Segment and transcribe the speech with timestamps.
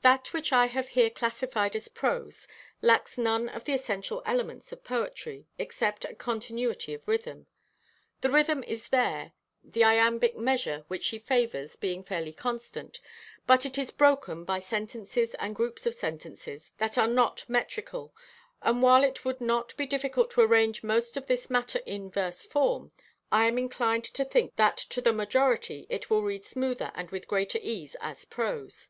[0.00, 2.48] That which I have here classified as prose,
[2.80, 7.46] lacks none of the essential elements of poetry, except a continuity of rhythm.
[8.22, 13.02] The rhythm is there, the iambic measure which she favors being fairly constant,
[13.46, 18.14] but it is broken by sentences and groups of sentences that are not metrical,
[18.62, 22.44] and while it would not be difficult to arrange most of this matter in verse
[22.46, 22.92] form,
[23.30, 27.28] I am inclined to think that to the majority it will read smoother and with
[27.28, 28.88] greater ease as prose.